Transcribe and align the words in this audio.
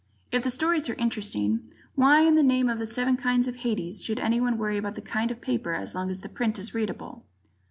If 0.31 0.41
the 0.43 0.49
stories 0.49 0.89
are 0.89 0.95
interesting, 0.95 1.69
why 1.93 2.21
in 2.21 2.33
the 2.33 2.41
name 2.41 2.69
of 2.69 2.89
Seven 2.89 3.17
Kinds 3.17 3.47
of 3.47 3.57
Hades 3.57 4.03
should 4.03 4.19
anyone 4.19 4.57
worry 4.57 4.79
about 4.79 4.95
the 4.95 5.01
kind 5.03 5.29
of 5.29 5.41
paper 5.41 5.75
as 5.75 5.93
long 5.93 6.09
as 6.09 6.21
the 6.21 6.27
print 6.27 6.57
is 6.57 6.73
readable. 6.73 7.23